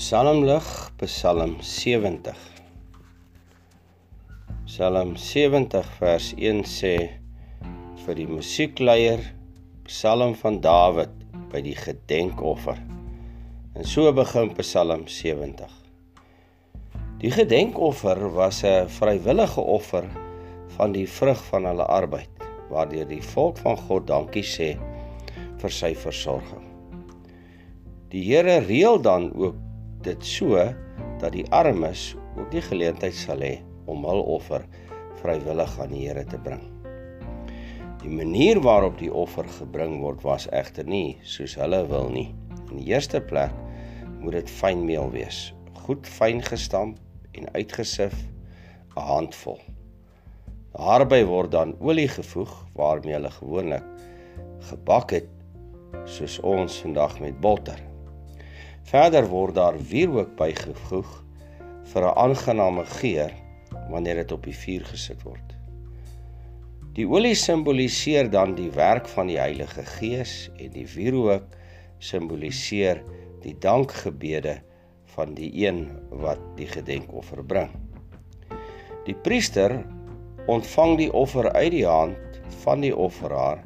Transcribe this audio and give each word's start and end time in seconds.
Psalmlig 0.00 0.64
Psalm 0.96 1.58
70 1.60 2.36
Psalm 4.64 5.10
70 5.16 5.90
vers 5.98 6.28
1 6.38 6.62
sê 6.64 6.94
vir 8.06 8.16
die 8.16 8.26
musiekleier 8.30 9.20
Psalm 9.90 10.32
van 10.40 10.56
Dawid 10.64 11.12
by 11.52 11.60
die 11.68 11.76
gedenkoffer. 11.76 12.80
En 13.76 13.84
so 13.84 14.08
begin 14.16 14.54
Psalm 14.62 15.04
70. 15.04 15.68
Die 17.20 17.36
gedenkoffer 17.36 18.24
was 18.40 18.64
'n 18.64 18.88
vrywillige 18.88 19.60
offer 19.60 20.08
van 20.80 20.96
die 20.96 21.08
vrug 21.20 21.44
van 21.52 21.68
hulle 21.74 21.92
arbeid 22.00 22.46
waardeur 22.72 23.08
die 23.16 23.24
volk 23.36 23.58
van 23.68 23.76
God 23.76 24.08
dankie 24.08 24.48
sê 24.56 24.74
vir 25.60 25.80
sy 25.84 25.92
versorging. 25.94 26.64
Die 28.08 28.24
Here 28.24 28.64
reël 28.64 28.96
dan 29.02 29.34
ook 29.36 29.68
dit 30.06 30.24
so 30.26 30.58
dat 31.20 31.32
die 31.32 31.46
armes 31.52 32.14
ook 32.36 32.50
die 32.52 32.62
geleentheid 32.64 33.14
sal 33.14 33.42
hê 33.44 33.58
om 33.90 34.04
hul 34.08 34.22
offer 34.36 34.64
vrywillig 35.20 35.74
aan 35.80 35.92
die 35.94 36.06
Here 36.06 36.24
te 36.24 36.38
bring. 36.40 36.62
Die 38.00 38.12
manier 38.12 38.60
waarop 38.64 38.96
die 38.98 39.12
offer 39.12 39.48
gebring 39.58 39.98
word 40.00 40.22
was 40.24 40.48
egter 40.56 40.86
nie 40.88 41.18
soos 41.22 41.58
hulle 41.60 41.82
wil 41.90 42.08
nie. 42.12 42.30
In 42.70 42.78
die 42.80 42.92
eerste 42.94 43.20
plek 43.20 43.52
moet 44.20 44.38
dit 44.38 44.52
fynmeel 44.52 45.10
wees, 45.12 45.50
goed 45.84 46.08
fyn 46.08 46.40
gestamp 46.44 46.96
en 47.36 47.50
uitgesif 47.52 48.14
'n 48.96 49.04
handvol. 49.10 49.60
Daarby 50.72 51.24
word 51.24 51.52
dan 51.52 51.76
olie 51.80 52.08
gevoeg 52.08 52.52
waarmee 52.74 53.14
hulle 53.18 53.30
gewoonlik 53.30 53.84
gebak 54.70 55.10
het 55.10 55.28
soos 56.04 56.38
ons 56.40 56.80
vandag 56.80 57.20
met 57.20 57.40
botter. 57.40 57.89
Verder 58.88 59.26
word 59.28 59.54
daar 59.54 59.76
wierook 59.76 60.32
bygevoeg 60.38 61.10
vir 61.92 62.04
'n 62.06 62.16
aangename 62.24 62.84
geur 62.84 63.32
wanneer 63.90 64.14
dit 64.22 64.32
op 64.32 64.44
die 64.44 64.56
vuur 64.56 64.84
gesit 64.84 65.22
word. 65.22 65.54
Die 66.94 67.06
olie 67.06 67.34
simboliseer 67.34 68.30
dan 68.30 68.54
die 68.54 68.70
werk 68.70 69.08
van 69.08 69.26
die 69.26 69.38
Heilige 69.38 69.84
Gees 69.84 70.50
en 70.56 70.70
die 70.70 70.86
wierook 70.94 71.44
simboliseer 71.98 73.02
die 73.42 73.54
dankgebede 73.58 74.60
van 75.14 75.34
die 75.34 75.50
een 75.66 75.86
wat 76.10 76.40
die 76.56 76.66
gedenkoffer 76.66 77.44
bring. 77.44 77.70
Die 79.04 79.14
priester 79.14 79.84
ontvang 80.46 80.96
die 80.98 81.12
offer 81.12 81.52
uit 81.52 81.72
die 81.72 81.86
hand 81.86 82.42
van 82.64 82.80
die 82.80 82.96
offeraar 82.96 83.64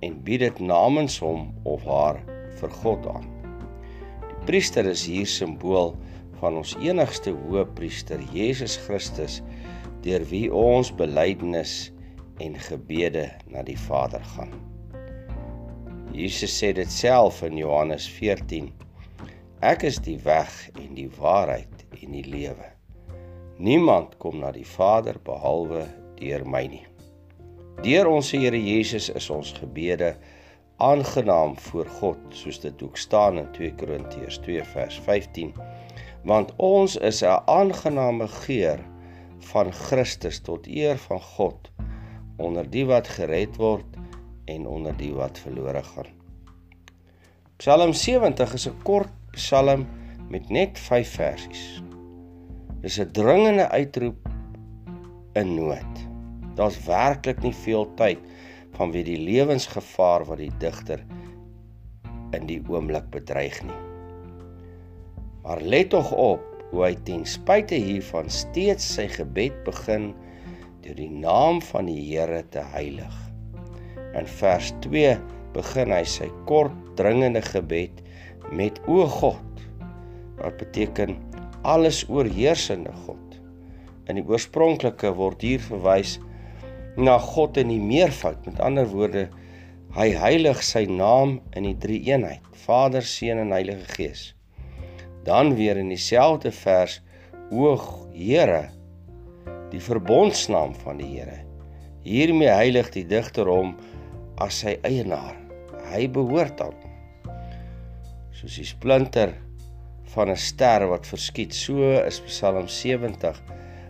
en 0.00 0.22
bied 0.24 0.40
dit 0.40 0.58
namens 0.58 1.18
hom 1.18 1.52
of 1.64 1.84
haar 1.84 2.22
vir 2.60 2.70
God 2.82 3.06
aan 3.06 3.33
priester 4.44 4.84
is 4.86 5.06
hier 5.08 5.28
simbool 5.28 5.94
van 6.40 6.58
ons 6.60 6.74
enigste 6.82 7.32
hoëpriester 7.46 8.20
Jesus 8.34 8.76
Christus 8.84 9.40
deur 10.04 10.24
wie 10.28 10.46
ons 10.52 10.90
belydenis 10.92 11.90
en 12.44 12.58
gebede 12.66 13.30
na 13.48 13.62
die 13.64 13.78
Vader 13.78 14.24
gaan. 14.34 14.52
Jesus 16.14 16.52
sê 16.60 16.74
dit 16.76 16.90
self 16.90 17.40
in 17.46 17.56
Johannes 17.58 18.04
14. 18.18 18.68
Ek 19.64 19.86
is 19.88 19.96
die 20.04 20.18
weg 20.26 20.52
en 20.76 20.92
die 20.98 21.08
waarheid 21.16 21.86
en 22.02 22.12
die 22.12 22.26
lewe. 22.28 22.68
Niemand 23.56 24.18
kom 24.20 24.42
na 24.42 24.52
die 24.52 24.66
Vader 24.66 25.16
behalwe 25.24 25.86
deur 26.20 26.44
my 26.44 26.66
nie. 26.68 26.84
Deur 27.82 28.12
ons 28.12 28.30
Here 28.34 28.58
Jesus 28.60 29.08
is 29.10 29.30
ons 29.32 29.54
gebede 29.56 30.14
aangenaam 30.76 31.58
voor 31.58 31.86
God 31.86 32.18
soos 32.28 32.60
dit 32.60 32.82
ook 32.82 32.96
staan 32.96 33.38
in 33.38 33.50
2 33.52 33.74
Korintiërs 33.74 34.38
2 34.38 34.64
vers 34.64 34.98
15 35.00 35.54
want 36.24 36.52
ons 36.56 36.96
is 36.96 37.22
'n 37.22 37.42
aangename 37.46 38.28
geur 38.28 38.80
van 39.38 39.72
Christus 39.72 40.40
tot 40.40 40.66
eer 40.66 40.98
van 40.98 41.20
God 41.20 41.70
onder 42.36 42.70
die 42.70 42.86
wat 42.86 43.08
gered 43.08 43.56
word 43.56 43.86
en 44.44 44.66
onder 44.66 44.96
die 44.96 45.12
wat 45.14 45.38
verlore 45.38 45.82
gaan. 45.82 46.10
Psalm 47.56 47.92
70 47.92 48.54
is 48.54 48.66
'n 48.68 48.82
kort 48.82 49.12
psalm 49.30 49.86
met 50.28 50.48
net 50.48 50.78
5 50.78 51.08
versies. 51.08 51.82
Dis 52.80 52.98
'n 52.98 53.10
dringende 53.12 53.68
uitroep 53.68 54.28
in 55.32 55.54
nood. 55.54 55.94
Daar's 56.54 56.84
werklik 56.84 57.42
nie 57.42 57.54
veel 57.54 57.94
tyd 57.94 58.18
vanweë 58.78 59.06
die 59.06 59.20
lewensgevaar 59.22 60.24
wat 60.28 60.40
die 60.42 60.52
digter 60.62 61.02
in 62.34 62.48
die 62.48 62.60
oomblik 62.70 63.06
bedreig 63.14 63.60
nie. 63.66 63.80
Maar 65.44 65.60
let 65.62 65.92
tog 65.94 66.10
op 66.16 66.42
hoe 66.72 66.82
hy 66.86 66.94
ten 67.06 67.22
spyte 67.28 67.78
hiervan 67.78 68.30
steeds 68.32 68.86
sy 68.96 69.06
gebed 69.12 69.56
begin 69.66 70.10
deur 70.82 70.96
die 70.98 71.10
naam 71.10 71.60
van 71.70 71.86
die 71.88 72.00
Here 72.00 72.42
te 72.50 72.64
heilig. 72.74 73.14
In 74.18 74.26
vers 74.40 74.72
2 74.84 75.14
begin 75.54 75.94
hy 75.94 76.02
sy 76.08 76.28
kort 76.48 76.74
dringende 76.98 77.42
gebed 77.44 78.02
met 78.50 78.80
o 78.90 79.06
God 79.06 79.64
wat 80.40 80.58
beteken 80.60 81.14
alles 81.64 82.02
oorheersende 82.10 82.92
God. 83.06 83.20
In 84.10 84.18
die 84.18 84.26
oorspronklike 84.26 85.14
word 85.16 85.44
hier 85.46 85.62
verwys 85.62 86.18
na 86.18 86.33
God 86.96 87.56
in 87.56 87.68
die 87.68 87.80
meervoud. 87.80 88.46
Met 88.46 88.60
ander 88.60 88.86
woorde, 88.86 89.28
hy 89.94 90.10
heilig 90.14 90.62
sy 90.62 90.86
naam 90.86 91.40
in 91.54 91.66
die 91.66 91.76
drie 91.78 92.00
eenheid, 92.06 92.42
Vader, 92.64 93.02
Seun 93.02 93.38
en 93.38 93.52
Heilige 93.52 93.86
Gees. 93.94 94.34
Dan 95.24 95.54
weer 95.54 95.76
in 95.76 95.88
dieselfde 95.88 96.52
vers, 96.52 97.00
o 97.50 97.76
Here, 98.14 98.70
die 99.70 99.80
verbondsnaam 99.80 100.74
van 100.84 100.98
die 100.98 101.10
Here. 101.16 101.40
Hiermee 102.04 102.52
heilig 102.52 102.90
die 102.94 103.04
digter 103.08 103.48
hom 103.48 103.74
as 104.42 104.60
sy 104.62 104.76
eienaar. 104.84 105.36
Hy 105.90 106.06
behoort 106.08 106.60
aan 106.60 106.74
hom. 106.74 106.90
Soos 108.34 108.58
die 108.58 108.66
splinter 108.66 109.34
van 110.14 110.30
'n 110.30 110.36
ster 110.36 110.86
wat 110.90 111.06
verskiet, 111.06 111.54
so 111.54 111.80
is 112.02 112.20
Psalm 112.20 112.68
70 112.68 113.40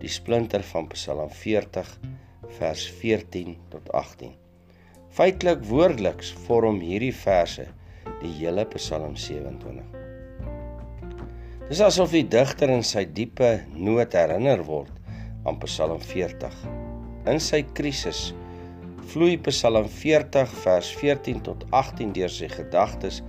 die 0.00 0.08
splinter 0.08 0.62
van 0.62 0.88
Psalm 0.92 1.30
40 1.30 1.88
vers 2.58 2.82
14 3.00 3.56
tot 3.72 3.92
18. 3.92 4.32
Feitelik 5.16 5.62
woordeliks 5.68 6.32
vorm 6.46 6.80
hierdie 6.84 7.14
verse 7.14 7.66
die 8.20 8.32
hele 8.38 8.66
Psalm 8.74 9.16
27. 9.16 9.84
Dis 11.66 11.80
asof 11.82 12.12
die 12.14 12.26
digter 12.30 12.70
in 12.70 12.84
sy 12.86 13.04
diepe 13.10 13.56
nood 13.74 14.14
herinner 14.14 14.62
word 14.68 14.92
aan 15.46 15.58
Psalm 15.64 16.02
40. 16.02 16.52
In 17.30 17.40
sy 17.42 17.62
krisis 17.78 18.28
vloei 19.10 19.38
Psalm 19.48 19.88
40 19.90 20.52
vers 20.64 20.92
14 21.00 21.42
tot 21.48 21.64
18 21.74 22.12
deur 22.16 22.30
sy 22.32 22.50
gedagtes 22.52 23.22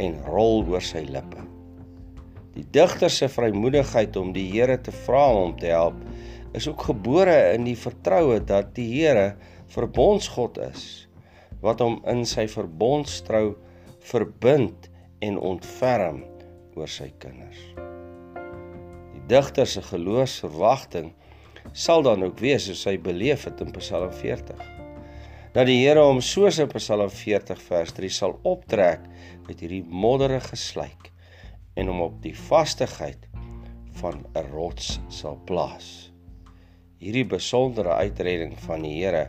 en 0.00 0.16
rol 0.28 0.64
oor 0.72 0.84
sy 0.84 1.04
lippe. 1.08 1.44
Die 2.54 2.64
digter 2.74 3.10
se 3.10 3.26
vrymoedigheid 3.30 4.16
om 4.16 4.30
die 4.34 4.46
Here 4.52 4.76
te 4.78 4.94
vra 5.04 5.26
om 5.34 5.56
te 5.58 5.72
help 5.74 5.98
is 6.54 6.68
ook 6.70 6.86
gebore 6.86 7.36
in 7.54 7.66
die 7.66 7.78
vertroue 7.78 8.38
dat 8.46 8.74
die 8.76 8.86
Here 8.92 9.34
verbondsgod 9.74 10.60
is 10.62 11.08
wat 11.64 11.80
hom 11.80 11.98
in 12.10 12.22
sy 12.28 12.44
verbondstrou 12.50 13.54
verbind 14.04 14.90
en 15.24 15.40
ontferm 15.40 16.22
oor 16.76 16.90
sy 16.90 17.08
kinders. 17.22 17.60
Die 19.14 19.22
digter 19.30 19.66
se 19.66 19.82
geloofsverwagting 19.86 21.12
sal 21.72 22.04
dan 22.04 22.26
ook 22.26 22.42
wees 22.44 22.68
soos 22.68 22.84
hy 22.90 22.98
beleef 23.00 23.46
het 23.48 23.62
in 23.64 23.72
Psalm 23.78 24.12
40. 24.12 24.60
Dat 25.54 25.70
die 25.70 25.80
Here 25.80 26.04
hom 26.04 26.20
soos 26.20 26.60
in 26.60 26.70
Psalm 26.74 27.10
40 27.10 27.62
vers 27.70 27.94
3 27.96 28.12
sal 28.12 28.36
optrek 28.44 29.06
met 29.48 29.62
hierdie 29.62 29.84
modderige 29.88 30.58
slyk 30.60 31.10
en 31.80 31.88
hom 31.90 32.04
op 32.10 32.18
die 32.22 32.36
vastigheid 32.36 33.30
van 34.02 34.26
'n 34.34 34.50
rots 34.52 34.98
sal 35.08 35.38
plaas. 35.46 36.13
Hierdie 37.04 37.26
besondere 37.28 37.98
uitredding 38.00 38.54
van 38.64 38.84
die 38.86 38.94
Here 38.96 39.26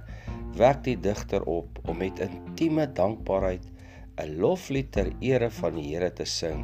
wek 0.55 0.77
die 0.85 0.95
digter 1.03 1.43
op 1.51 1.79
om 1.83 1.97
met 1.99 2.21
intieme 2.23 2.85
dankbaarheid 2.95 3.65
'n 4.23 4.35
loflied 4.39 4.93
ter 4.95 5.09
ere 5.19 5.49
van 5.51 5.75
die 5.75 5.89
Here 5.89 6.07
te 6.15 6.23
sing 6.25 6.61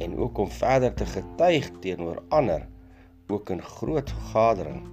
en 0.00 0.14
ook 0.16 0.38
om 0.38 0.48
verder 0.48 0.94
te 0.96 1.04
getuig 1.06 1.68
teenoor 1.84 2.22
ander 2.28 2.64
ook 3.28 3.50
in 3.50 3.60
groot 3.62 4.10
vergadering 4.10 4.86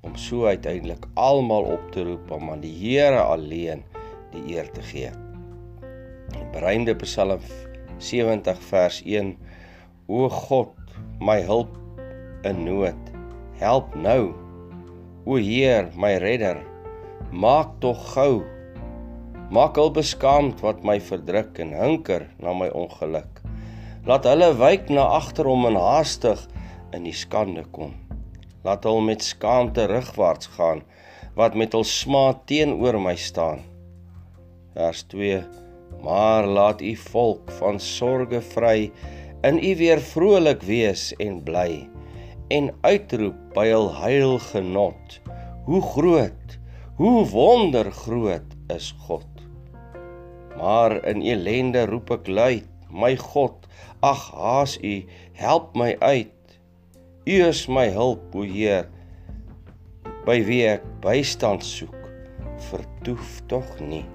om 0.00 0.16
so 0.16 0.46
uiteindelik 0.46 1.06
almal 1.14 1.62
op 1.76 1.92
te 1.92 2.02
roep 2.02 2.30
om 2.30 2.50
aan 2.50 2.64
die 2.64 2.74
Here 2.74 3.22
alleen 3.22 3.84
die 4.32 4.56
eer 4.56 4.70
te 4.70 4.82
gee. 4.82 5.10
Die 6.34 6.48
bereinde 6.52 6.94
Psalm 6.94 7.40
70 7.98 8.58
vers 8.70 9.02
1 9.04 9.36
O 10.06 10.28
God, 10.28 10.74
my 11.20 11.38
hulp 11.42 11.78
in 12.42 12.64
nood, 12.64 13.14
help 13.58 13.94
nou 13.94 14.45
O 15.26 15.40
Heer, 15.42 15.88
my 15.98 16.12
redder, 16.22 16.60
maak 17.34 17.80
tog 17.82 17.98
gou. 18.12 18.44
Maak 19.50 19.74
al 19.82 19.88
beskaamd 19.96 20.60
wat 20.62 20.84
my 20.86 21.00
verdruk 21.02 21.58
en 21.64 21.72
hinker 21.74 22.28
na 22.38 22.52
my 22.54 22.68
ongeluk. 22.70 23.40
Laat 24.06 24.28
hulle 24.30 24.52
wyk 24.60 24.86
na 24.94 25.08
agter 25.16 25.50
hom 25.50 25.66
en 25.66 25.80
haastig 25.82 26.44
in 26.94 27.08
die 27.08 27.16
skande 27.22 27.64
kom. 27.74 27.96
Laat 28.62 28.86
hulle 28.86 29.02
met 29.08 29.26
skaamte 29.26 29.80
terugwaarts 29.80 30.52
gaan 30.54 30.84
wat 31.34 31.58
met 31.58 31.74
hul 31.74 31.88
smaad 31.90 32.46
teenoor 32.46 33.00
my 33.02 33.16
staan. 33.18 33.66
Vers 34.78 35.02
2 35.10 35.42
Maar 36.06 36.46
laat 36.46 36.86
u 36.86 36.94
volk 37.10 37.50
van 37.58 37.82
sorge 37.82 38.44
vry 38.54 38.92
in 39.42 39.58
u 39.58 39.76
weer 39.82 39.98
vrolik 40.14 40.62
wees 40.70 41.10
en 41.18 41.42
bly 41.42 41.95
en 42.48 42.70
uitroep 42.86 43.38
by 43.56 43.66
hul 43.72 43.90
heil 44.00 44.38
genot. 44.50 45.18
Hoe 45.66 45.82
groot, 45.82 46.58
hoe 47.00 47.26
wonder 47.32 47.90
groot 47.92 48.54
is 48.72 48.92
God. 49.06 49.26
Maar 50.56 50.96
in 51.04 51.22
elende 51.26 51.84
roep 51.90 52.10
ek 52.16 52.30
luid, 52.30 52.68
my 52.90 53.12
God, 53.20 53.66
ag 54.00 54.30
haas 54.32 54.76
u, 54.80 55.02
help 55.36 55.74
my 55.76 55.92
uit. 56.00 56.32
U 57.26 57.38
is 57.50 57.66
my 57.66 57.88
hulp, 57.92 58.30
o 58.38 58.46
Heer, 58.46 58.86
by 60.26 60.40
wie 60.46 60.62
ek 60.70 60.86
bystand 61.04 61.66
soek. 61.66 61.96
Vertoef 62.70 63.40
tog 63.50 63.68
nie. 63.82 64.06